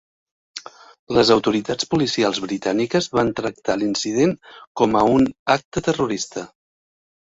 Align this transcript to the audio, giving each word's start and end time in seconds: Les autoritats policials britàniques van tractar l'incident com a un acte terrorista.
Les 1.17 1.29
autoritats 1.33 1.89
policials 1.91 2.41
britàniques 2.47 3.09
van 3.19 3.29
tractar 3.41 3.77
l'incident 3.83 4.35
com 4.83 4.97
a 5.03 5.07
un 5.19 5.29
acte 5.61 5.85
terrorista. 5.91 6.49